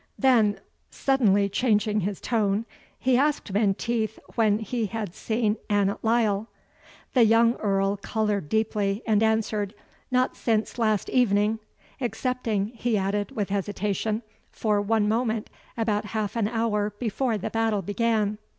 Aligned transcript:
Then, 0.17 0.59
suddenly 0.89 1.47
changing 1.47 1.99
his 1.99 2.19
tone, 2.19 2.65
he 2.97 3.17
asked 3.17 3.53
Menteith 3.53 4.17
when 4.33 4.57
he 4.57 4.87
had 4.87 5.13
seen 5.13 5.57
Annot 5.69 6.03
Lyle. 6.03 6.47
The 7.13 7.23
young 7.23 7.53
Earl 7.57 7.97
coloured 7.97 8.49
deeply, 8.49 9.03
and 9.05 9.21
answered, 9.21 9.75
"Not 10.09 10.35
since 10.35 10.79
last 10.79 11.07
evening, 11.11 11.59
excepting," 11.99 12.69
he 12.73 12.97
added, 12.97 13.29
with 13.29 13.49
hesitation, 13.49 14.23
"for 14.49 14.81
one 14.81 15.07
moment, 15.07 15.51
about 15.77 16.05
half 16.05 16.35
an 16.35 16.47
hour 16.47 16.93
before 16.97 17.37
the 17.37 17.51
battle 17.51 17.83
began." 17.83 18.39